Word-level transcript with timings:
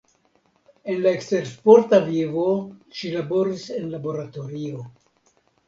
En 0.93 0.95
la 1.03 1.11
ekstersporta 1.17 1.99
vivo 2.09 2.47
ŝi 3.01 3.13
laboris 3.19 3.69
en 3.79 3.89
laboratorio. 3.95 4.85